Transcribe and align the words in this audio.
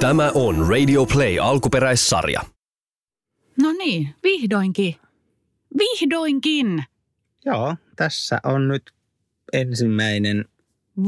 Tämä 0.00 0.30
on 0.34 0.68
Radio 0.68 1.06
Play 1.06 1.38
alkuperäissarja. 1.38 2.40
No 3.62 3.72
niin, 3.72 4.14
vihdoinkin. 4.22 4.96
Vihdoinkin. 5.78 6.84
Joo, 7.44 7.76
tässä 7.96 8.40
on 8.44 8.68
nyt 8.68 8.82
ensimmäinen. 9.52 10.44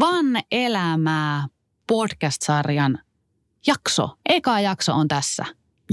Van 0.00 0.42
elämää 0.52 1.46
podcast-sarjan 1.86 2.98
jakso. 3.66 4.18
Eka 4.28 4.60
jakso 4.60 4.92
on 4.94 5.08
tässä. 5.08 5.44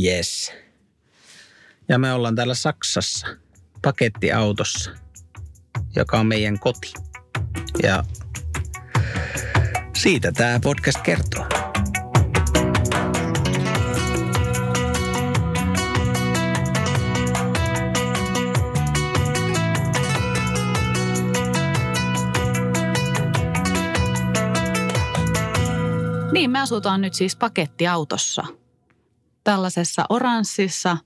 Yes. 0.04 0.54
Ja 1.90 2.00
me 2.00 2.14
ollaan 2.14 2.36
täällä 2.36 2.54
Saksassa 2.54 3.28
pakettiautossa, 3.82 4.92
joka 5.96 6.20
on 6.20 6.28
meidän 6.28 6.60
koti. 6.60 6.94
Ja 7.84 8.04
siitä 9.96 10.32
tämä 10.32 10.60
podcast 10.64 11.02
kertoo. 11.02 11.55
Niin, 26.36 26.52
me 26.52 26.60
asutaan 26.60 27.02
nyt 27.02 27.14
siis 27.14 27.36
pakettiautossa. 27.36 28.44
Tällaisessa 29.44 30.06
oranssissa 30.10 30.98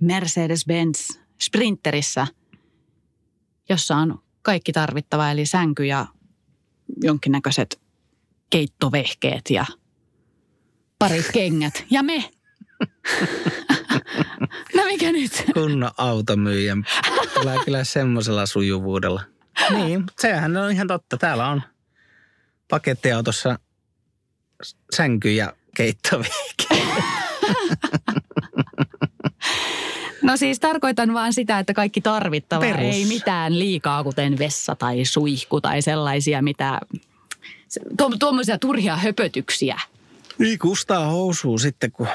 Mercedes-Benz 0.00 1.18
Sprinterissä, 1.42 2.26
jossa 3.68 3.96
on 3.96 4.22
kaikki 4.42 4.72
tarvittava, 4.72 5.30
eli 5.30 5.46
sänky 5.46 5.84
ja 5.84 6.06
jonkinnäköiset 7.02 7.80
keittovehkeet 8.50 9.50
ja 9.50 9.64
parit 10.98 11.30
kengät. 11.32 11.84
Ja 11.90 12.02
me. 12.02 12.24
no 14.76 14.84
mikä 14.84 15.12
nyt? 15.12 15.44
Kunnon 15.54 15.90
automyyjän. 15.96 16.84
Tulee 17.34 17.58
kyllä 17.64 17.84
semmoisella 17.84 18.46
sujuvuudella. 18.46 19.22
Niin, 19.70 20.04
sehän 20.18 20.56
on 20.56 20.70
ihan 20.70 20.86
totta. 20.86 21.16
Täällä 21.16 21.48
on 21.48 21.62
pakettiautossa 22.68 23.58
sänky 24.96 25.32
ja 25.32 25.52
keittovehkeet. 25.76 26.82
No 30.22 30.36
siis 30.36 30.60
tarkoitan 30.60 31.14
vaan 31.14 31.32
sitä, 31.32 31.58
että 31.58 31.74
kaikki 31.74 32.00
tarvittava 32.00 32.60
Perus. 32.60 32.80
ei 32.80 33.04
mitään 33.04 33.58
liikaa, 33.58 34.04
kuten 34.04 34.38
vessa 34.38 34.76
tai 34.76 35.04
suihku 35.04 35.60
tai 35.60 35.82
sellaisia, 35.82 36.42
mitä, 36.42 36.80
tuo, 37.98 38.10
tuommoisia 38.18 38.58
turhia 38.58 38.96
höpötyksiä. 38.96 39.80
Niin 40.38 40.58
kustaa 40.58 41.06
housuu 41.06 41.58
sitten, 41.58 41.92
kun 41.92 42.08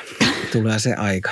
tulee 0.51 0.79
se 0.79 0.93
aika. 0.93 1.31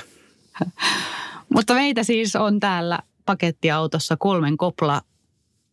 Mutta 1.54 1.74
meitä 1.74 2.04
siis 2.04 2.36
on 2.36 2.60
täällä 2.60 3.00
pakettiautossa 3.26 4.18
kolmen 4.18 4.58
kopla. 4.58 5.02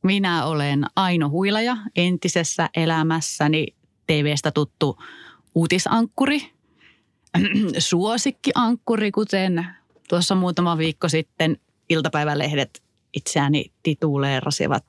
Minä 0.02 0.44
olen 0.44 0.86
Aino 0.96 1.28
Huilaja, 1.28 1.76
entisessä 1.96 2.70
elämässäni 2.76 3.66
TVstä 4.06 4.50
tuttu 4.50 4.98
uutisankkuri, 5.58 6.50
suosikkiankkuri, 7.78 9.10
kuten 9.12 9.66
tuossa 10.08 10.34
muutama 10.34 10.78
viikko 10.78 11.08
sitten 11.08 11.56
iltapäivälehdet 11.88 12.82
itseäni 13.14 13.72
tituleerasivat. 13.82 14.84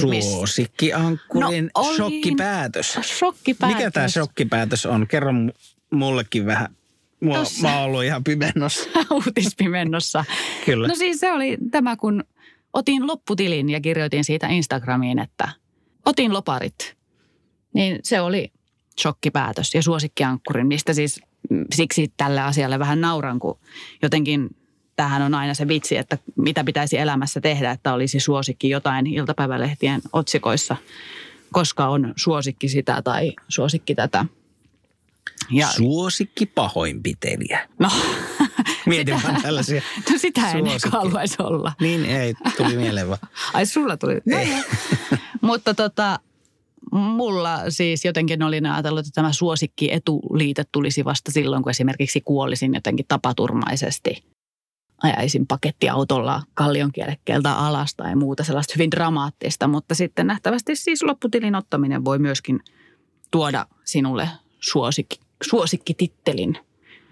Suosikkiankkurin 0.00 1.70
No, 1.74 1.82
olin- 1.82 1.96
shokkipäätös. 1.96 2.98
Shokkipäätös. 3.02 3.76
Mikä 3.76 3.90
tämä 3.90 4.08
shokkipäätös 4.08 4.86
on? 4.86 5.06
Kerro 5.06 5.32
mu- 5.32 5.54
mullekin 5.92 6.46
vähän. 6.46 6.76
Mua, 7.20 7.36
Tossa. 7.38 7.62
mä 7.62 7.76
oon 7.76 7.84
ollut 7.84 8.04
ihan 8.04 8.24
pimennossa. 8.24 8.90
uutispimennossa. 9.10 10.24
Kyllä. 10.66 10.88
No 10.88 10.94
siis 10.94 11.20
se 11.20 11.32
oli 11.32 11.58
tämä, 11.70 11.96
kun 11.96 12.24
otin 12.72 13.06
lopputilin 13.06 13.70
ja 13.70 13.80
kirjoitin 13.80 14.24
siitä 14.24 14.46
Instagramiin, 14.46 15.18
että 15.18 15.48
otin 16.04 16.32
loparit. 16.32 16.96
Niin 17.74 17.98
se 18.02 18.20
oli 18.20 18.52
shokkipäätös 19.00 19.74
ja 19.74 19.82
suosikkiankkurin, 19.82 20.66
mistä 20.66 20.92
siis 20.94 21.20
mm, 21.50 21.64
siksi 21.74 22.12
tälle 22.16 22.40
asialle 22.40 22.78
vähän 22.78 23.00
nauran, 23.00 23.38
kun 23.38 23.58
jotenkin 24.02 24.56
tämähän 24.96 25.22
on 25.22 25.34
aina 25.34 25.54
se 25.54 25.68
vitsi, 25.68 25.96
että 25.96 26.18
mitä 26.36 26.64
pitäisi 26.64 26.98
elämässä 26.98 27.40
tehdä, 27.40 27.70
että 27.70 27.92
olisi 27.92 28.20
suosikki 28.20 28.68
jotain 28.68 29.06
iltapäivälehtien 29.06 30.00
otsikoissa, 30.12 30.76
koska 31.52 31.88
on 31.88 32.12
suosikki 32.16 32.68
sitä 32.68 33.02
tai 33.02 33.32
suosikki 33.48 33.94
tätä. 33.94 34.24
Ja, 35.50 35.68
Suosikki 35.68 36.46
pahoinpitelijä. 36.46 37.68
no, 37.78 37.90
Mietin 38.86 39.22
vaan 39.22 39.42
tällaisia. 39.42 39.82
no 40.10 40.18
sitä 40.18 40.50
en 40.50 40.64
haluaisi 40.92 41.36
olla. 41.38 41.72
Niin 41.80 42.04
ei, 42.04 42.34
tuli 42.56 42.76
mieleen 42.76 43.08
vaan. 43.08 43.18
Ai 43.52 43.66
sulla 43.66 43.96
tuli? 43.96 44.14
No, 44.26 44.38
Ei. 44.38 44.48
Mutta 45.40 45.74
tota, 45.74 46.20
mulla 46.92 47.70
siis 47.70 48.04
jotenkin 48.04 48.42
olin 48.42 48.66
ajatellut, 48.66 49.00
että 49.00 49.10
tämä 49.14 49.32
suosikki 49.32 49.92
etuliite 49.92 50.64
tulisi 50.72 51.04
vasta 51.04 51.32
silloin, 51.32 51.62
kun 51.62 51.70
esimerkiksi 51.70 52.20
kuolisin 52.20 52.74
jotenkin 52.74 53.06
tapaturmaisesti. 53.08 54.24
Ajaisin 55.02 55.46
pakettiautolla 55.46 56.42
kallionkielekkeeltä 56.54 57.54
alas 57.54 57.94
tai 57.94 58.16
muuta 58.16 58.44
sellaista 58.44 58.74
hyvin 58.76 58.90
dramaattista, 58.90 59.68
mutta 59.68 59.94
sitten 59.94 60.26
nähtävästi 60.26 60.76
siis 60.76 61.02
lopputilin 61.02 61.54
ottaminen 61.54 62.04
voi 62.04 62.18
myöskin 62.18 62.60
tuoda 63.30 63.66
sinulle 63.84 64.28
suosikki, 64.60 65.20
suosikkitittelin. 65.42 66.58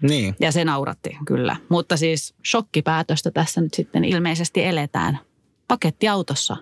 Niin. 0.01 0.35
Ja 0.39 0.51
se 0.51 0.65
nauratti 0.65 1.17
kyllä. 1.25 1.55
Mutta 1.69 1.97
siis 1.97 2.35
shokkipäätöstä 2.47 3.31
tässä 3.31 3.61
nyt 3.61 3.73
sitten 3.73 4.05
ilmeisesti 4.05 4.63
eletään 4.63 5.19
pakettiautossa. 5.67 6.57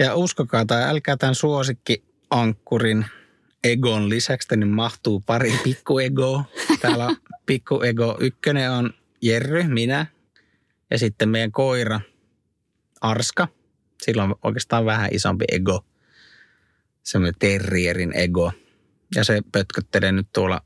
Ja 0.00 0.14
uskokaa 0.14 0.64
tai 0.66 0.82
älkää 0.82 1.16
tämän 1.16 1.34
suosikkiankkurin 1.34 3.06
Egon 3.64 4.08
lisäksi 4.08 4.48
tänne 4.48 4.66
mahtuu 4.66 5.20
pari 5.20 5.52
pikkuegoa. 5.64 6.44
Täällä 6.80 7.06
on 7.06 7.16
pikkuego 7.46 8.16
ykkönen 8.20 8.70
on 8.70 8.94
Jerry, 9.22 9.62
minä 9.62 10.06
ja 10.90 10.98
sitten 10.98 11.28
meidän 11.28 11.52
koira 11.52 12.00
Arska. 13.00 13.48
Sillä 14.02 14.24
on 14.24 14.34
oikeastaan 14.42 14.84
vähän 14.84 15.10
isompi 15.12 15.44
ego. 15.52 15.84
Semmoinen 17.02 17.38
terrierin 17.38 18.16
ego. 18.16 18.52
Ja 19.14 19.24
se 19.24 19.42
pötköttelee 19.52 20.12
nyt 20.12 20.28
tuolla 20.32 20.60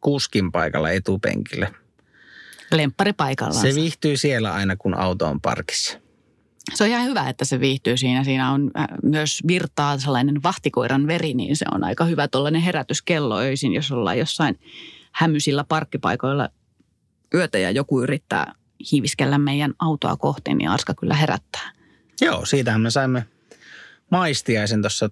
kuskin 0.00 0.52
paikalla 0.52 0.90
etupenkillä. 0.90 1.72
Lemppari 2.72 3.12
paikallaan. 3.12 3.62
Se 3.62 3.74
viihtyy 3.74 4.16
siellä 4.16 4.54
aina, 4.54 4.76
kun 4.76 4.94
auto 4.94 5.26
on 5.26 5.40
parkissa. 5.40 6.05
Se 6.74 6.84
on 6.84 6.90
ihan 6.90 7.06
hyvä, 7.06 7.28
että 7.28 7.44
se 7.44 7.60
viihtyy 7.60 7.96
siinä. 7.96 8.24
Siinä 8.24 8.52
on 8.52 8.70
äh, 8.78 8.86
myös 9.02 9.42
virtaa 9.48 9.98
sellainen 9.98 10.42
vahtikoiran 10.42 11.06
veri, 11.06 11.34
niin 11.34 11.56
se 11.56 11.64
on 11.74 11.84
aika 11.84 12.04
hyvä 12.04 12.28
tuollainen 12.28 12.62
herätyskello 12.62 13.38
öisin, 13.38 13.72
jos 13.72 13.92
ollaan 13.92 14.18
jossain 14.18 14.58
hämysillä 15.12 15.64
parkkipaikoilla 15.64 16.48
yötä 17.34 17.58
ja 17.58 17.70
joku 17.70 18.02
yrittää 18.02 18.54
hiiviskellä 18.92 19.38
meidän 19.38 19.74
autoa 19.78 20.16
kohti, 20.16 20.54
niin 20.54 20.68
Arska 20.68 20.94
kyllä 20.94 21.14
herättää. 21.14 21.72
Joo, 22.20 22.44
siitähän 22.46 22.80
me 22.80 22.90
saimme 22.90 23.26
maistiaisen 24.10 24.82
tuossa 24.82 25.10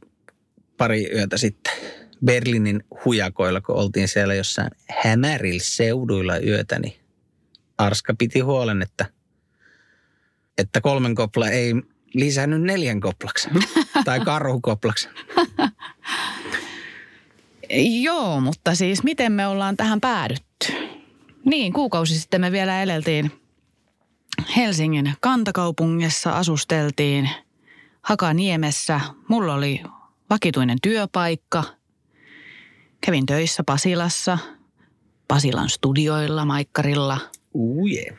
pari 0.76 1.10
yötä 1.14 1.36
sitten 1.36 1.72
Berliinin 2.24 2.84
hujakoilla, 3.04 3.60
kun 3.60 3.76
oltiin 3.76 4.08
siellä 4.08 4.34
jossain 4.34 4.70
hämärillä 5.04 5.60
seuduilla 5.62 6.38
yötä, 6.38 6.78
niin 6.78 6.94
Arska 7.78 8.14
piti 8.18 8.40
huolen, 8.40 8.82
että, 8.82 9.06
että 10.58 10.80
kolmen 10.80 11.14
kopla 11.14 11.48
ei 11.48 11.74
lisännyt 12.14 12.62
neljän 12.62 13.00
koplaksi 13.00 13.48
tai 14.04 14.20
karhukoplaksi. 14.20 15.08
Joo, 18.02 18.40
mutta 18.40 18.74
siis 18.74 19.02
miten 19.02 19.32
me 19.32 19.46
ollaan 19.46 19.76
tähän 19.76 20.00
päädytty? 20.00 20.72
Niin, 21.44 21.72
kuukausi 21.72 22.18
sitten 22.20 22.40
me 22.40 22.52
vielä 22.52 22.82
eleltiin 22.82 23.32
Helsingin 24.56 25.12
kantakaupungissa, 25.20 26.30
asusteltiin 26.30 27.30
Hakaniemessä. 28.02 29.00
Mulla 29.28 29.54
oli 29.54 29.82
vakituinen 30.30 30.78
työpaikka. 30.82 31.64
Kävin 33.00 33.26
töissä 33.26 33.64
Pasilassa, 33.64 34.38
Pasilan 35.28 35.68
studioilla, 35.68 36.44
Maikkarilla. 36.44 37.20
Uje, 37.54 38.16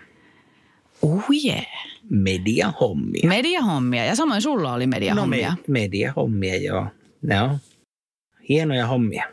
Oh 1.02 1.24
yeah. 1.46 1.66
Mediahommia. 2.10 3.30
Mediahommia 3.30 4.06
ja 4.06 4.16
samoin 4.16 4.42
sulla 4.42 4.74
oli 4.74 4.88
mediahommia. 4.88 5.50
No 5.50 5.56
me, 5.56 5.64
mediahommia, 5.68 6.58
joo. 6.58 6.88
Ne 7.22 7.42
on 7.42 7.58
hienoja 8.50 8.88
hommia. 8.88 9.24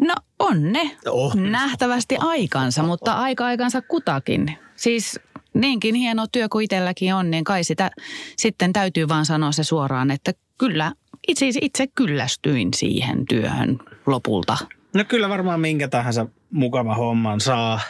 No 0.00 0.14
on 0.38 0.72
ne. 0.72 0.90
Oh. 1.06 1.34
Nähtävästi 1.34 2.16
aikansa, 2.18 2.82
mutta 2.82 3.12
aika 3.12 3.46
aikansa 3.46 3.82
kutakin. 3.82 4.58
Siis 4.76 5.20
niinkin 5.54 5.94
hieno 5.94 6.26
työ 6.32 6.48
kuin 6.48 6.64
itselläkin 6.64 7.14
on, 7.14 7.30
niin 7.30 7.44
kai 7.44 7.64
sitä 7.64 7.90
sitten 8.36 8.72
täytyy 8.72 9.08
vaan 9.08 9.26
sanoa 9.26 9.52
se 9.52 9.64
suoraan, 9.64 10.10
että 10.10 10.32
kyllä 10.58 10.92
itse, 11.28 11.46
itse 11.60 11.86
kyllästyin 11.86 12.74
siihen 12.74 13.26
työhön 13.26 13.78
lopulta. 14.06 14.58
No 14.94 15.04
kyllä 15.04 15.28
varmaan 15.28 15.60
minkä 15.60 15.88
tahansa 15.88 16.26
mukava 16.50 16.94
homman 16.94 17.40
saa 17.40 17.80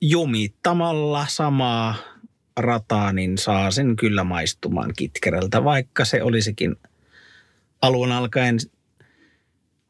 jumittamalla 0.00 1.26
samaa 1.28 1.94
rataa, 2.60 3.12
niin 3.12 3.38
saa 3.38 3.70
sen 3.70 3.96
kyllä 3.96 4.24
maistumaan 4.24 4.92
kitkerältä, 4.96 5.64
vaikka 5.64 6.04
se 6.04 6.22
olisikin 6.22 6.76
alun 7.82 8.12
alkaen 8.12 8.58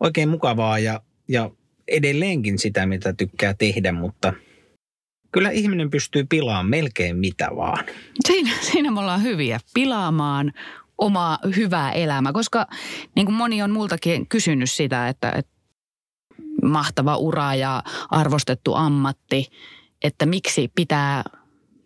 oikein 0.00 0.28
mukavaa 0.28 0.78
ja, 0.78 1.00
ja 1.28 1.50
edelleenkin 1.88 2.58
sitä, 2.58 2.86
mitä 2.86 3.12
tykkää 3.12 3.54
tehdä, 3.54 3.92
mutta 3.92 4.32
kyllä 5.32 5.50
ihminen 5.50 5.90
pystyy 5.90 6.24
pilaamaan 6.24 6.70
melkein 6.70 7.16
mitä 7.16 7.48
vaan. 7.56 7.84
Siinä, 8.26 8.50
siinä 8.60 8.90
me 8.90 9.00
ollaan 9.00 9.22
hyviä. 9.22 9.60
Pilaamaan 9.74 10.52
oma 10.98 11.38
hyvää 11.56 11.92
elämä, 11.92 12.32
koska 12.32 12.66
niin 13.16 13.26
kuin 13.26 13.36
moni 13.36 13.62
on 13.62 13.70
multakin 13.70 14.26
kysynyt 14.26 14.70
sitä, 14.70 15.08
että, 15.08 15.32
että 15.32 15.52
mahtava 16.62 17.16
ura 17.16 17.54
ja 17.54 17.82
arvostettu 18.10 18.74
ammatti, 18.74 19.46
että 20.02 20.26
miksi 20.26 20.72
pitää 20.74 21.22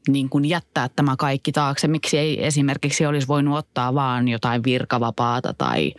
niin 0.09 0.29
kuin 0.29 0.45
jättää 0.45 0.89
tämä 0.97 1.15
kaikki 1.19 1.53
taakse. 1.53 1.89
Miksi 1.89 2.19
ei 2.19 2.47
esimerkiksi 2.47 3.06
olisi 3.06 3.29
voinut 3.29 3.59
ottaa 3.59 3.95
vaan 3.95 4.29
jotain 4.29 4.65
virkavapaata 4.65 5.55
tai 5.55 5.93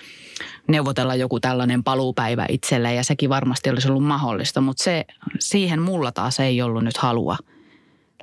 neuvotella 0.67 1.15
joku 1.15 1.39
tällainen 1.39 1.83
paluupäivä 1.83 2.45
itselle 2.49 2.93
ja 2.93 3.03
sekin 3.03 3.29
varmasti 3.29 3.69
olisi 3.69 3.87
ollut 3.87 4.03
mahdollista, 4.03 4.61
mutta 4.61 4.83
se, 4.83 5.05
siihen 5.39 5.81
mulla 5.81 6.11
taas 6.11 6.39
ei 6.39 6.61
ollut 6.61 6.83
nyt 6.83 6.97
halua 6.97 7.37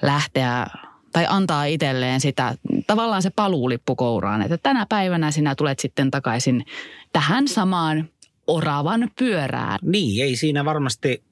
lähteä 0.02 0.66
tai 1.12 1.26
antaa 1.28 1.64
itselleen 1.64 2.20
sitä, 2.20 2.54
tavallaan 2.86 3.22
se 3.22 3.30
paluulippu 3.30 3.96
kouraan, 3.96 4.42
että 4.42 4.58
tänä 4.58 4.86
päivänä 4.88 5.30
sinä 5.30 5.54
tulet 5.54 5.78
sitten 5.78 6.10
takaisin 6.10 6.64
tähän 7.12 7.48
samaan 7.48 8.08
oravan 8.46 9.10
pyörään. 9.18 9.78
Niin, 9.82 10.24
ei 10.24 10.36
siinä 10.36 10.64
varmasti 10.64 11.22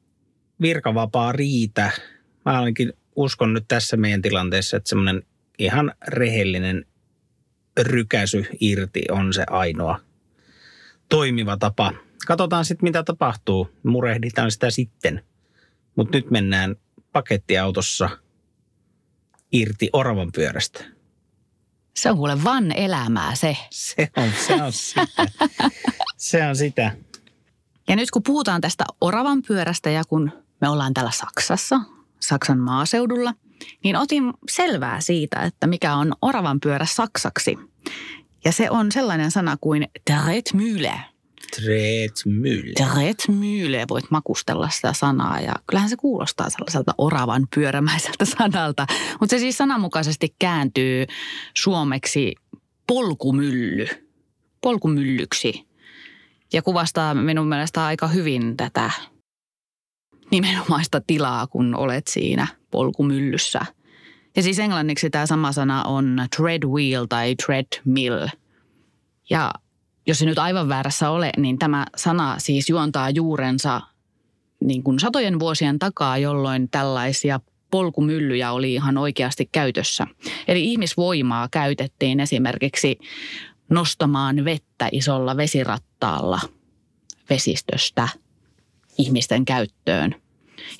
virkavapaa 0.61 1.32
riitä. 1.32 1.91
Mä 2.44 2.58
ainakin 2.58 2.93
uskon 3.16 3.52
nyt 3.52 3.64
tässä 3.68 3.96
meidän 3.96 4.22
tilanteessa, 4.22 4.76
että 4.76 4.88
semmoinen 4.88 5.22
ihan 5.58 5.92
rehellinen 6.08 6.86
rykäsy 7.80 8.44
irti 8.60 9.02
on 9.10 9.32
se 9.32 9.44
ainoa 9.50 10.00
toimiva 11.08 11.56
tapa. 11.56 11.92
Katsotaan 12.26 12.64
sitten, 12.64 12.86
mitä 12.86 13.02
tapahtuu. 13.02 13.70
Murehditaan 13.82 14.50
sitä 14.50 14.70
sitten. 14.70 15.24
Mutta 15.96 16.18
nyt 16.18 16.30
mennään 16.30 16.76
pakettiautossa 17.12 18.10
irti 19.52 19.90
oravan 19.92 20.32
pyörästä. 20.32 20.84
Se 21.96 22.10
on 22.10 22.16
kuule 22.16 22.44
van 22.44 22.72
elämää 22.72 23.34
se. 23.34 23.56
Se 23.70 24.08
on, 24.16 24.30
se 24.46 24.54
on 24.54 24.72
sitä. 24.72 25.06
se 26.16 26.46
on 26.46 26.56
sitä. 26.56 26.96
Ja 27.88 27.96
nyt 27.96 28.10
kun 28.10 28.22
puhutaan 28.22 28.60
tästä 28.60 28.84
oravan 29.00 29.42
pyörästä 29.48 29.90
ja 29.90 30.04
kun 30.04 30.32
me 30.60 30.68
ollaan 30.68 30.94
täällä 30.94 31.10
Saksassa, 31.10 31.80
Saksan 32.20 32.58
maaseudulla, 32.58 33.34
niin 33.84 33.96
otin 33.96 34.32
selvää 34.50 35.00
siitä, 35.00 35.40
että 35.40 35.67
mikä 35.67 35.94
on 35.94 36.12
oravan 36.22 36.61
pyörä 36.61 36.87
saksaksi. 36.87 37.58
Ja 38.44 38.52
se 38.52 38.70
on 38.70 38.93
sellainen 38.93 39.31
sana 39.31 39.56
kuin 39.61 39.88
Tretmühle. 40.11 41.00
Tretmühle. 41.56 42.72
Tretmühle, 42.82 43.84
voit 43.90 44.11
makustella 44.11 44.69
sitä 44.69 44.93
sanaa 44.93 45.40
ja 45.40 45.55
kyllähän 45.67 45.90
se 45.90 45.96
kuulostaa 45.96 46.50
sellaiselta 46.50 46.94
oravan 46.99 47.46
pyörämäiseltä 47.55 48.25
sanalta. 48.38 48.87
Mutta 49.20 49.31
se 49.37 49.38
siis 49.38 49.56
sananmukaisesti 49.58 50.34
kääntyy 50.38 51.06
suomeksi 51.55 52.34
polkumylly, 52.87 53.87
polkumyllyksi. 54.61 55.67
Ja 56.52 56.62
kuvastaa 56.62 57.14
minun 57.14 57.49
mielestä 57.49 57.84
aika 57.84 58.08
hyvin 58.08 58.56
tätä 58.56 58.90
nimenomaista 60.31 61.00
tilaa, 61.06 61.47
kun 61.47 61.75
olet 61.75 62.06
siinä 62.06 62.47
polkumyllyssä. 62.71 63.61
Ja 64.37 64.43
siis 64.43 64.59
englanniksi 64.59 65.11
tämä 65.11 65.27
sama 65.27 65.53
sana 65.53 65.85
on 65.85 66.27
treadwheel 66.37 67.06
tai 67.06 67.35
treadmill. 67.35 68.27
Ja 69.31 69.53
jos 70.06 70.19
se 70.19 70.25
nyt 70.25 70.38
aivan 70.38 70.69
väärässä 70.69 71.11
ole, 71.11 71.31
niin 71.37 71.59
tämä 71.59 71.87
sana 71.97 72.35
siis 72.38 72.69
juontaa 72.69 73.11
juurensa 73.11 73.81
niin 74.65 74.82
kuin 74.82 74.99
satojen 74.99 75.41
vuosien 75.41 75.79
takaa, 75.79 76.19
jolloin 76.19 76.69
tällaisia 76.71 77.41
polkumyllyjä 77.71 78.53
oli 78.53 78.75
ihan 78.75 78.99
oikeasti 78.99 79.49
käytössä. 79.53 80.06
Eli 80.49 80.65
ihmisvoimaa 80.65 81.49
käytettiin 81.50 82.21
esimerkiksi 82.21 82.99
nostamaan 83.71 84.44
vettä 84.44 84.88
isolla 84.93 85.37
vesirattaalla 85.37 86.41
vesistöstä 87.31 88.09
ihmisten 89.00 89.44
käyttöön. 89.44 90.14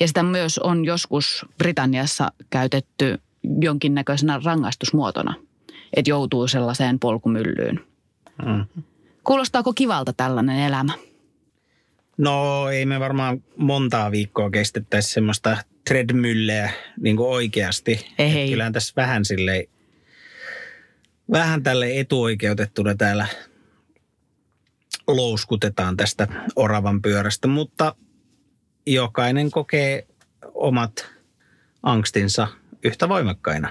Ja 0.00 0.08
sitä 0.08 0.22
myös 0.22 0.58
on 0.58 0.84
joskus 0.84 1.46
Britanniassa 1.58 2.32
käytetty 2.50 3.19
jonkinnäköisenä 3.61 4.40
rangaistusmuotona, 4.44 5.34
että 5.96 6.11
joutuu 6.11 6.49
sellaiseen 6.49 6.99
polkumyllyyn. 6.99 7.81
Mm. 8.46 8.82
Kuulostaako 9.25 9.72
kivalta 9.72 10.12
tällainen 10.12 10.58
elämä? 10.58 10.93
No 12.19 12.69
ei 12.69 12.87
me 12.87 13.00
varmaan 13.00 13.43
montaa 13.56 14.11
viikkoa 14.11 14.50
kestettäisi 14.50 15.12
semmoista 15.12 15.56
treadmylleä 15.88 16.73
niin 17.00 17.16
kuin 17.16 17.28
oikeasti. 17.28 18.06
Ei. 18.19 18.50
Kyllähän 18.50 18.73
tässä 18.73 18.93
vähän 18.96 19.25
sille 19.25 19.69
vähän 21.32 21.62
tälle 21.62 22.00
etuoikeutettuna 22.00 22.94
täällä 22.94 23.26
louskutetaan 25.06 25.96
tästä 25.96 26.28
oravan 26.56 27.02
pyörästä, 27.02 27.49
mutta 27.49 27.94
jokainen 28.94 29.50
kokee 29.50 30.06
omat 30.54 31.10
angstinsa 31.82 32.48
yhtä 32.84 33.08
voimakkaina. 33.08 33.69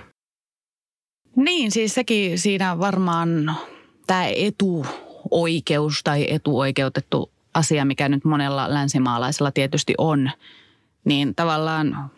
Niin, 1.35 1.71
siis 1.71 1.93
sekin 1.93 2.39
siinä 2.39 2.79
varmaan 2.79 3.55
tämä 4.07 4.25
etuoikeus 4.35 6.03
tai 6.03 6.33
etuoikeutettu 6.33 7.31
asia, 7.53 7.85
mikä 7.85 8.09
nyt 8.09 8.25
monella 8.25 8.73
länsimaalaisella 8.73 9.51
tietysti 9.51 9.93
on, 9.97 10.31
niin 11.05 11.35
tavallaan 11.35 12.11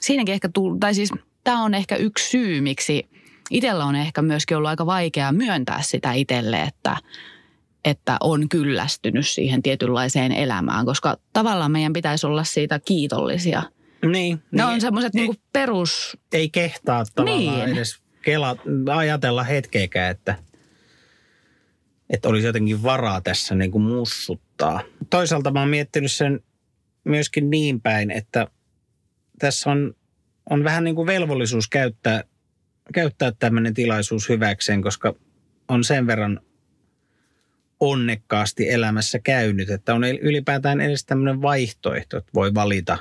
siinäkin 0.00 0.32
ehkä, 0.32 0.48
tull, 0.48 0.76
tai 0.80 0.94
siis 0.94 1.12
tämä 1.44 1.62
on 1.62 1.74
ehkä 1.74 1.96
yksi 1.96 2.30
syy, 2.30 2.60
miksi 2.60 3.08
itsellä 3.50 3.84
on 3.84 3.96
ehkä 3.96 4.22
myöskin 4.22 4.56
ollut 4.56 4.68
aika 4.68 4.86
vaikea 4.86 5.32
myöntää 5.32 5.82
sitä 5.82 6.12
itselle, 6.12 6.62
että– 6.62 6.96
että 7.88 8.16
on 8.20 8.48
kyllästynyt 8.48 9.26
siihen 9.26 9.62
tietynlaiseen 9.62 10.32
elämään, 10.32 10.84
koska 10.84 11.16
tavallaan 11.32 11.72
meidän 11.72 11.92
pitäisi 11.92 12.26
olla 12.26 12.44
siitä 12.44 12.80
kiitollisia. 12.84 13.62
Niin. 14.06 14.42
Ne 14.50 14.62
niin, 14.62 14.64
on 14.64 14.80
semmoiset 14.80 15.14
niinku 15.14 15.34
perus... 15.52 16.16
Ei 16.32 16.50
kehtaa 16.50 17.04
tavallaan 17.14 17.68
Niin. 17.68 17.76
edes 17.76 17.98
kela, 18.22 18.56
ajatella 18.94 19.42
hetkeäkään, 19.44 20.10
että, 20.10 20.38
että 22.10 22.28
olisi 22.28 22.46
jotenkin 22.46 22.82
varaa 22.82 23.20
tässä 23.20 23.54
niin 23.54 23.70
kuin 23.70 23.82
mussuttaa. 23.82 24.80
Toisaalta 25.10 25.50
mä 25.50 25.60
oon 25.60 25.68
miettinyt 25.68 26.12
sen 26.12 26.40
myöskin 27.04 27.50
niin 27.50 27.80
päin, 27.80 28.10
että 28.10 28.46
tässä 29.38 29.70
on, 29.70 29.94
on 30.50 30.64
vähän 30.64 30.84
niin 30.84 30.94
kuin 30.94 31.06
velvollisuus 31.06 31.68
käyttää, 31.68 32.24
käyttää 32.94 33.32
tämmöinen 33.38 33.74
tilaisuus 33.74 34.28
hyväkseen, 34.28 34.82
koska 34.82 35.14
on 35.68 35.84
sen 35.84 36.06
verran 36.06 36.40
onnekkaasti 37.80 38.70
elämässä 38.70 39.18
käynyt, 39.18 39.70
että 39.70 39.94
on 39.94 40.04
ylipäätään 40.04 40.80
edes 40.80 41.04
tämmöinen 41.04 41.42
vaihtoehto, 41.42 42.16
että 42.16 42.30
voi 42.34 42.54
valita 42.54 42.98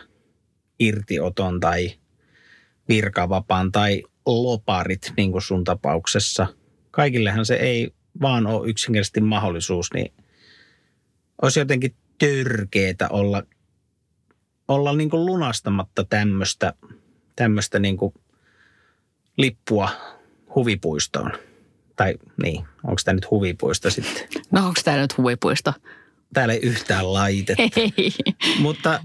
irtioton 0.79 1.59
tai 1.59 1.91
virkavapaan 2.89 3.71
tai 3.71 4.03
loparit, 4.25 5.13
niin 5.17 5.31
kuin 5.31 5.41
sun 5.41 5.63
tapauksessa. 5.63 6.47
Kaikillehan 6.91 7.45
se 7.45 7.55
ei 7.55 7.93
vaan 8.21 8.47
ole 8.47 8.69
yksinkertaisesti 8.69 9.21
mahdollisuus, 9.21 9.93
niin 9.93 10.13
olisi 11.41 11.59
jotenkin 11.59 11.95
törkeetä 12.17 13.07
olla, 13.09 13.43
olla 14.67 14.93
niin 14.93 15.09
kuin 15.09 15.25
lunastamatta 15.25 16.03
tämmöistä, 16.03 16.73
tämmöistä 17.35 17.79
niin 17.79 17.97
kuin 17.97 18.13
lippua 19.37 19.89
huvipuistoon. 20.55 21.31
Tai 21.97 22.15
niin, 22.43 22.65
onko 22.83 23.01
tämä 23.05 23.15
nyt 23.15 23.31
huvipuisto 23.31 23.89
sitten? 23.89 24.27
No 24.51 24.67
onko 24.67 24.81
tämä 24.83 24.97
nyt 24.97 25.17
huvipuisto? 25.17 25.73
Täällä 26.33 26.53
ei 26.53 26.59
yhtään 26.59 27.13
laitetta. 27.13 27.63
Ei. 27.97 28.13
Mutta 28.59 29.03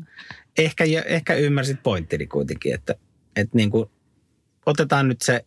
ehkä, 0.59 0.85
ehkä 1.05 1.35
ymmärsit 1.35 1.83
pointtini 1.83 2.27
kuitenkin, 2.27 2.75
että, 2.75 2.95
että 3.37 3.57
niin 3.57 3.71
kuin 3.71 3.91
otetaan 4.67 5.09
nyt 5.09 5.23
se 5.23 5.45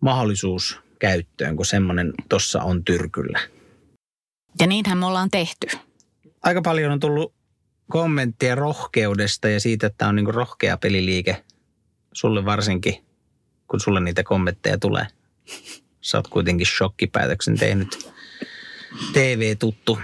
mahdollisuus 0.00 0.80
käyttöön, 0.98 1.56
kun 1.56 1.66
semmoinen 1.66 2.12
tuossa 2.28 2.62
on 2.62 2.84
tyrkyllä. 2.84 3.40
Ja 4.60 4.66
niinhän 4.66 4.98
me 4.98 5.06
ollaan 5.06 5.30
tehty. 5.30 5.66
Aika 6.42 6.62
paljon 6.62 6.92
on 6.92 7.00
tullut 7.00 7.34
kommenttia 7.90 8.54
rohkeudesta 8.54 9.48
ja 9.48 9.60
siitä, 9.60 9.86
että 9.86 10.08
on 10.08 10.16
niin 10.16 10.24
kuin 10.24 10.34
rohkea 10.34 10.76
peliliike 10.76 11.44
sulle 12.12 12.44
varsinkin, 12.44 13.04
kun 13.68 13.80
sulle 13.80 14.00
niitä 14.00 14.22
kommentteja 14.22 14.78
tulee. 14.78 15.06
Sä 16.08 16.18
oot 16.18 16.28
kuitenkin 16.28 16.66
shokkipäätöksen 16.66 17.58
tehnyt. 17.58 18.12
TV-tuttu 19.12 19.98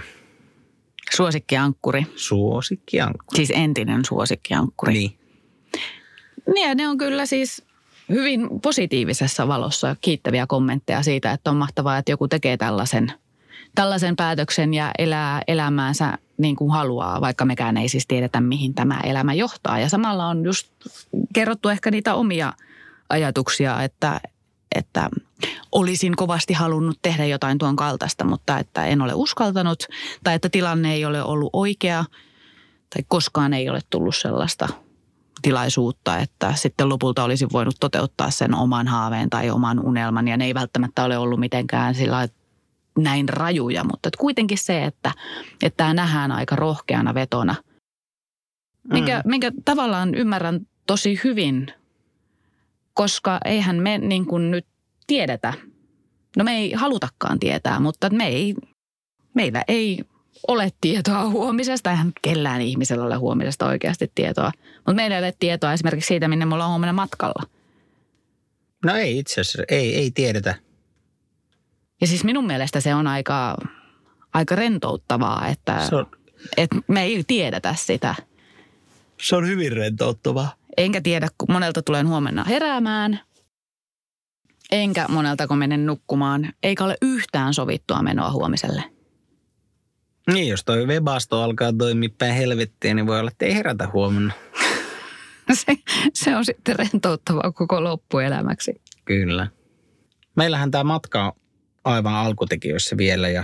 Suosikkiankkuri. 1.15 2.05
Suosikkiankkuri. 2.15 3.35
Siis 3.35 3.51
entinen 3.55 4.05
suosikkiankkuri. 4.05 4.93
Niin. 4.93 5.17
Niin 6.53 6.77
ne 6.77 6.87
on 6.87 6.97
kyllä 6.97 7.25
siis 7.25 7.63
hyvin 8.09 8.49
positiivisessa 8.61 9.47
valossa 9.47 9.95
kiittäviä 10.01 10.47
kommentteja 10.47 11.03
siitä, 11.03 11.31
että 11.31 11.51
on 11.51 11.57
mahtavaa, 11.57 11.97
että 11.97 12.11
joku 12.11 12.27
tekee 12.27 12.57
tällaisen, 12.57 13.13
tällaisen 13.75 14.15
päätöksen 14.15 14.73
ja 14.73 14.91
elää 14.97 15.41
elämäänsä 15.47 16.17
niin 16.37 16.55
kuin 16.55 16.71
haluaa, 16.71 17.21
vaikka 17.21 17.45
mekään 17.45 17.77
ei 17.77 17.89
siis 17.89 18.07
tiedetä, 18.07 18.41
mihin 18.41 18.73
tämä 18.73 18.99
elämä 19.03 19.33
johtaa. 19.33 19.79
Ja 19.79 19.89
samalla 19.89 20.27
on 20.27 20.45
just 20.45 20.67
kerrottu 21.33 21.69
ehkä 21.69 21.91
niitä 21.91 22.15
omia 22.15 22.53
ajatuksia, 23.09 23.83
että, 23.83 24.21
että 24.75 25.09
olisin 25.71 26.15
kovasti 26.15 26.53
halunnut 26.53 26.99
tehdä 27.01 27.25
jotain 27.25 27.57
tuon 27.57 27.75
kaltaista, 27.75 28.23
mutta 28.23 28.59
että 28.59 28.85
en 28.85 29.01
ole 29.01 29.13
uskaltanut 29.13 29.83
tai 30.23 30.35
että 30.35 30.49
tilanne 30.49 30.93
ei 30.93 31.05
ole 31.05 31.23
ollut 31.23 31.49
oikea 31.53 32.05
tai 32.95 33.03
koskaan 33.07 33.53
ei 33.53 33.69
ole 33.69 33.79
tullut 33.89 34.15
sellaista 34.15 34.67
tilaisuutta, 35.41 36.17
että 36.17 36.53
sitten 36.53 36.89
lopulta 36.89 37.23
olisin 37.23 37.49
voinut 37.53 37.75
toteuttaa 37.79 38.31
sen 38.31 38.55
oman 38.55 38.87
haaveen 38.87 39.29
tai 39.29 39.49
oman 39.49 39.79
unelman 39.85 40.27
ja 40.27 40.37
ne 40.37 40.45
ei 40.45 40.53
välttämättä 40.53 41.03
ole 41.03 41.17
ollut 41.17 41.39
mitenkään 41.39 41.95
sillä 41.95 42.27
näin 42.97 43.29
rajuja, 43.29 43.83
mutta 43.83 44.09
että 44.09 44.17
kuitenkin 44.17 44.57
se, 44.57 44.85
että, 44.85 45.11
että 45.63 45.77
tämä 45.77 45.93
nähdään 45.93 46.31
aika 46.31 46.55
rohkeana 46.55 47.13
vetona, 47.13 47.55
minkä, 48.93 49.21
mm. 49.25 49.29
minkä 49.29 49.51
tavallaan 49.65 50.15
ymmärrän 50.15 50.67
tosi 50.87 51.19
hyvin, 51.23 51.73
koska 52.95 53.39
eihän 53.45 53.75
me 53.75 53.97
niin 53.97 54.25
kuin 54.25 54.51
nyt 54.51 54.65
tiedetä. 55.07 55.53
No 56.37 56.43
me 56.43 56.57
ei 56.57 56.73
halutakaan 56.73 57.39
tietää, 57.39 57.79
mutta 57.79 58.09
me 58.09 58.27
ei, 58.27 58.55
meillä 59.33 59.63
ei 59.67 59.99
ole 60.47 60.69
tietoa 60.81 61.29
huomisesta. 61.29 61.91
Eihän 61.91 62.11
kellään 62.21 62.61
ihmisellä 62.61 63.05
ole 63.05 63.15
huomisesta 63.15 63.65
oikeasti 63.67 64.11
tietoa. 64.15 64.51
Mutta 64.75 64.93
meillä 64.93 65.17
ei 65.17 65.23
ole 65.23 65.33
tietoa 65.39 65.73
esimerkiksi 65.73 66.07
siitä, 66.07 66.27
minne 66.27 66.45
me 66.45 66.53
ollaan 66.53 66.69
huomenna 66.69 66.93
matkalla. 66.93 67.43
No 68.85 68.95
ei 68.95 69.19
itse 69.19 69.41
asiassa, 69.41 69.63
ei, 69.67 69.95
ei 69.95 70.11
tiedetä. 70.11 70.55
Ja 72.01 72.07
siis 72.07 72.23
minun 72.23 72.47
mielestä 72.47 72.79
se 72.79 72.95
on 72.95 73.07
aika, 73.07 73.57
aika 74.33 74.55
rentouttavaa, 74.55 75.47
että, 75.47 75.87
Se 75.89 75.95
on, 75.95 76.05
että 76.57 76.75
me 76.87 77.03
ei 77.03 77.23
tiedetä 77.27 77.75
sitä. 77.77 78.15
se 79.21 79.35
on 79.35 79.47
hyvin 79.47 79.71
rentouttavaa. 79.71 80.53
Enkä 80.77 81.01
tiedä, 81.01 81.27
kun 81.37 81.51
monelta 81.51 81.81
tulen 81.81 82.07
huomenna 82.07 82.43
heräämään. 82.43 83.19
Enkä 84.71 85.05
monelta, 85.09 85.47
kun 85.47 85.57
menen 85.57 85.85
nukkumaan. 85.85 86.53
Eikä 86.63 86.83
ole 86.83 86.97
yhtään 87.01 87.53
sovittua 87.53 88.01
menoa 88.01 88.31
huomiselle. 88.31 88.83
Niin, 90.33 90.47
jos 90.47 90.65
toi 90.65 90.85
webasto 90.85 91.41
alkaa 91.41 91.73
toimia 91.73 92.09
päin 92.17 92.33
helvettiä, 92.33 92.93
niin 92.93 93.07
voi 93.07 93.19
olla, 93.19 93.31
että 93.31 93.45
ei 93.45 93.55
herätä 93.55 93.89
huomenna. 93.93 94.33
Se, 95.53 95.75
se 96.13 96.35
on 96.35 96.45
sitten 96.45 96.75
rentouttavaa 96.75 97.51
koko 97.51 97.83
loppuelämäksi. 97.83 98.81
Kyllä. 99.05 99.47
Meillähän 100.35 100.71
tämä 100.71 100.83
matka 100.83 101.25
on 101.25 101.31
aivan 101.83 102.13
alkutekijöissä 102.13 102.97
vielä 102.97 103.29
ja 103.29 103.43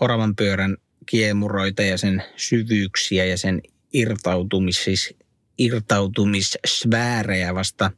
oravan 0.00 0.36
pyörän 0.36 0.76
kiemuroita 1.06 1.82
ja 1.82 1.98
sen 1.98 2.22
syvyyksiä 2.36 3.24
ja 3.24 3.38
sen 3.38 3.60
irtautumis, 3.92 4.84
siis 4.84 5.14
irtautumissfäärejä 5.60 7.54
vasta 7.54 7.90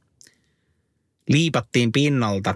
liipattiin 1.29 1.93
pinnalta 1.93 2.55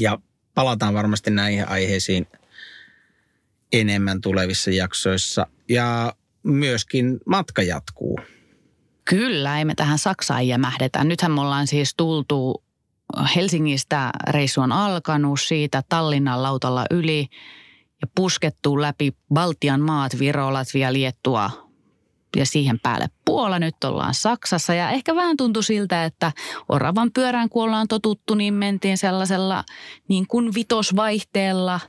ja 0.00 0.18
palataan 0.54 0.94
varmasti 0.94 1.30
näihin 1.30 1.68
aiheisiin 1.68 2.26
enemmän 3.72 4.20
tulevissa 4.20 4.70
jaksoissa 4.70 5.46
ja 5.68 6.12
myöskin 6.42 7.18
matka 7.26 7.62
jatkuu. 7.62 8.20
Kyllä, 9.04 9.58
ei 9.58 9.64
me 9.64 9.74
tähän 9.74 9.98
Saksaan 9.98 10.48
jämähdetä. 10.48 11.04
Nythän 11.04 11.32
me 11.32 11.40
ollaan 11.40 11.66
siis 11.66 11.94
tultu 11.94 12.64
Helsingistä, 13.36 14.10
reissu 14.30 14.60
on 14.60 14.72
alkanut 14.72 15.40
siitä 15.40 15.82
Tallinnan 15.88 16.42
lautalla 16.42 16.86
yli 16.90 17.28
ja 18.02 18.08
puskettu 18.14 18.80
läpi 18.80 19.12
Baltian 19.34 19.80
maat, 19.80 20.18
Viro, 20.18 20.52
Latvia, 20.52 20.92
Liettua 20.92 21.67
ja 22.36 22.46
siihen 22.46 22.80
päälle 22.80 23.06
Puola. 23.24 23.58
Nyt 23.58 23.84
ollaan 23.84 24.14
Saksassa 24.14 24.74
ja 24.74 24.90
ehkä 24.90 25.14
vähän 25.14 25.36
tuntui 25.36 25.64
siltä, 25.64 26.04
että 26.04 26.32
oravan 26.68 27.10
pyörään 27.14 27.48
kun 27.48 27.64
ollaan 27.64 27.88
totuttu, 27.88 28.34
niin 28.34 28.54
mentiin 28.54 28.98
sellaisella 28.98 29.64
niin 30.08 30.26
kuin 30.26 30.54
vitosvaihteella 30.54 31.80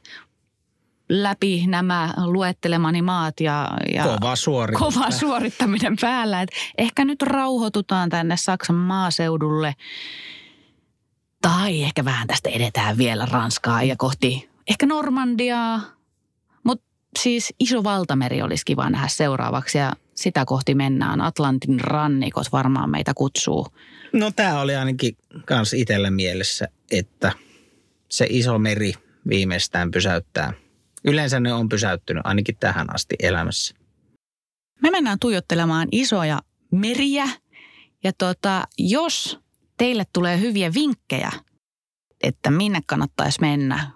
läpi 1.10 1.64
nämä 1.68 2.14
luettelemani 2.26 3.02
maat 3.02 3.40
ja, 3.40 3.70
ja 3.94 4.04
Kova 4.04 4.36
suoritus. 4.36 4.80
kova 4.80 5.12
suorittaminen 5.12 5.96
päällä. 6.02 6.42
Et 6.42 6.50
ehkä 6.78 7.06
nyt 7.06 7.22
rauhoitutaan 7.22 8.10
tänne 8.10 8.38
Saksan 8.38 8.76
maaseudulle. 8.76 9.76
Tai 11.42 11.84
ehkä 11.84 12.06
vähän 12.06 12.28
tästä 12.28 12.50
edetään 12.50 12.98
vielä 12.98 13.26
Ranskaa 13.26 13.84
ja 13.84 13.96
kohti 13.98 14.50
ehkä 14.68 14.86
Normandiaa. 14.86 15.82
Siis 17.20 17.54
iso 17.60 17.84
valtameri 17.84 18.42
olisi 18.42 18.66
kiva 18.66 18.90
nähdä 18.90 19.08
seuraavaksi 19.08 19.78
ja 19.78 19.94
sitä 20.16 20.46
kohti 20.46 20.76
mennään. 20.76 21.22
Atlantin 21.22 21.80
rannikot 21.80 22.52
varmaan 22.52 22.90
meitä 22.90 23.14
kutsuu. 23.14 23.68
No 24.14 24.32
tämä 24.32 24.62
oli 24.62 24.76
ainakin 24.76 25.18
kans 25.46 25.74
itsellä 25.74 26.12
mielessä, 26.12 26.68
että 26.92 27.32
se 28.10 28.28
iso 28.30 28.60
meri 28.60 28.94
viimeistään 29.30 29.92
pysäyttää. 29.92 30.54
Yleensä 31.06 31.40
ne 31.40 31.54
on 31.54 31.70
pysäyttynyt 31.70 32.26
ainakin 32.26 32.58
tähän 32.60 32.96
asti 32.96 33.16
elämässä. 33.20 33.76
Me 34.82 34.92
mennään 34.92 35.20
tuijottelemaan 35.20 35.88
isoja 35.92 36.42
meriä 36.72 37.30
ja 38.04 38.12
tota, 38.18 38.64
jos 38.78 39.40
teille 39.78 40.04
tulee 40.14 40.40
hyviä 40.40 40.74
vinkkejä, 40.74 41.32
että 42.24 42.52
minne 42.52 42.80
kannattaisi 42.86 43.42
mennä, 43.42 43.92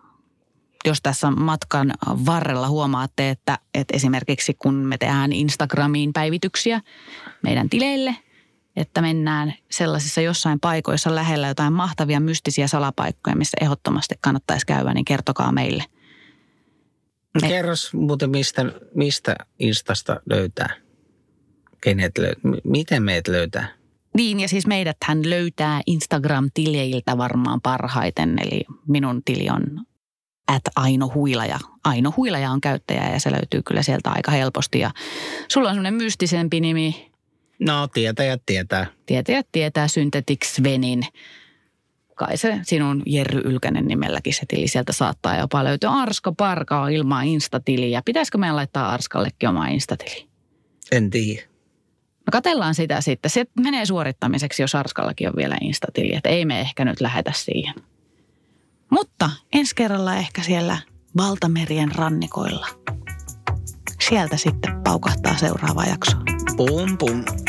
jos 0.85 1.01
tässä 1.01 1.31
matkan 1.31 1.93
varrella 2.07 2.67
huomaatte, 2.67 3.29
että, 3.29 3.59
että 3.73 3.95
esimerkiksi 3.95 4.53
kun 4.53 4.73
me 4.73 4.97
tehdään 4.97 5.31
Instagramiin 5.31 6.13
päivityksiä 6.13 6.81
meidän 7.43 7.69
tileille, 7.69 8.15
että 8.75 9.01
mennään 9.01 9.53
sellaisissa 9.71 10.21
jossain 10.21 10.59
paikoissa 10.59 11.15
lähellä 11.15 11.47
jotain 11.47 11.73
mahtavia 11.73 12.19
mystisiä 12.19 12.67
salapaikkoja, 12.67 13.35
missä 13.35 13.57
ehdottomasti 13.61 14.15
kannattaisi 14.21 14.65
käydä, 14.65 14.93
niin 14.93 15.05
kertokaa 15.05 15.51
meille. 15.51 15.83
Me- 17.41 17.47
Kerros 17.47 17.93
muuten, 17.93 18.29
mistä, 18.29 18.65
mistä 18.95 19.35
Instasta 19.59 20.21
löytää? 20.29 20.75
Kenet 21.81 22.19
löy- 22.19 22.61
miten 22.63 23.03
meidät 23.03 23.27
löytää? 23.27 23.67
Niin, 24.17 24.39
ja 24.39 24.47
siis 24.47 24.67
meidät 24.67 24.97
hän 25.03 25.29
löytää 25.29 25.81
Instagram-tileiltä 25.87 27.17
varmaan 27.17 27.61
parhaiten. 27.61 28.35
Eli 28.41 28.63
minun 28.87 29.21
tili 29.25 29.49
on 29.49 29.85
at 30.47 30.61
Aino 30.75 31.11
Huilaja. 31.13 31.59
Aino 31.83 32.13
Huilaja 32.17 32.51
on 32.51 32.61
käyttäjä 32.61 33.09
ja 33.09 33.19
se 33.19 33.31
löytyy 33.31 33.61
kyllä 33.63 33.83
sieltä 33.83 34.09
aika 34.11 34.31
helposti. 34.31 34.79
Ja 34.79 34.91
sulla 35.47 35.69
on 35.69 35.75
semmoinen 35.75 35.93
mystisempi 35.93 36.59
nimi, 36.59 37.13
No, 37.59 37.87
tietäjät 37.87 38.41
tietää. 38.45 38.85
tietäjät 39.05 39.47
tietää 39.51 39.87
Synthetic 39.87 40.43
Svenin. 40.45 41.03
Kai 42.15 42.37
se 42.37 42.59
sinun 42.63 43.03
Jerry 43.05 43.41
Ylkänen 43.45 43.85
nimelläkin 43.87 44.33
se 44.33 44.45
tili 44.47 44.67
sieltä 44.67 44.93
saattaa 44.93 45.37
jopa 45.37 45.63
löytyä. 45.63 45.89
Arska 45.89 46.31
Parka 46.31 46.81
on 46.81 46.91
ilman 46.91 47.25
Instatiliä. 47.25 48.01
Pitäisikö 48.05 48.37
meidän 48.37 48.55
laittaa 48.55 48.89
Arskallekin 48.89 49.49
oma 49.49 49.67
Instatili? 49.67 50.27
En 50.91 51.09
tiedä. 51.09 51.41
No 52.25 52.31
katellaan 52.31 52.75
sitä 52.75 53.01
sitten. 53.01 53.31
Se 53.31 53.45
menee 53.59 53.85
suorittamiseksi, 53.85 54.63
jos 54.63 54.75
Arskallakin 54.75 55.27
on 55.27 55.33
vielä 55.37 55.57
Instatili. 55.61 56.15
Että 56.15 56.29
ei 56.29 56.45
me 56.45 56.59
ehkä 56.61 56.85
nyt 56.85 57.01
lähetä 57.01 57.31
siihen. 57.35 57.73
Mutta 58.91 59.29
ensi 59.53 59.75
kerralla 59.75 60.15
ehkä 60.15 60.43
siellä 60.43 60.77
valtamerien 61.17 61.95
rannikoilla. 61.95 62.67
Sieltä 64.09 64.37
sitten 64.37 64.83
paukahtaa 64.83 65.37
seuraava 65.37 65.85
jakso. 65.85 66.17
Pum 66.57 66.97
pum. 66.97 67.42